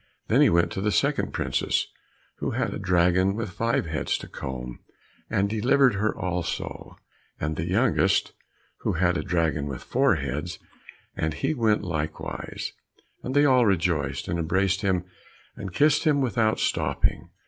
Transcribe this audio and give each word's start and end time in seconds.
Then 0.29 0.41
he 0.41 0.49
went 0.49 0.71
to 0.71 0.81
the 0.81 0.91
second 0.91 1.31
princess, 1.31 1.85
who 2.39 2.53
had 2.57 2.73
a 2.73 2.79
dragon 2.79 3.35
with 3.35 3.51
five 3.51 3.85
heads 3.85 4.17
to 4.17 4.27
comb, 4.27 4.79
and 5.29 5.47
delivered 5.47 5.93
her 5.93 6.17
also, 6.17 6.97
and 7.39 7.55
to 7.55 7.61
the 7.61 7.69
youngest, 7.69 8.33
who 8.79 8.93
had 8.93 9.15
a 9.15 9.21
dragon 9.21 9.67
with 9.67 9.83
four 9.83 10.15
heads, 10.15 10.57
he 11.35 11.53
went 11.53 11.83
likewise. 11.83 12.71
And 13.21 13.35
they 13.35 13.45
all 13.45 13.67
rejoiced, 13.67 14.27
and 14.27 14.39
embraced 14.39 14.81
him 14.81 15.05
and 15.55 15.71
kissed 15.71 16.03
him 16.05 16.19
without 16.19 16.59
stopping. 16.59 17.29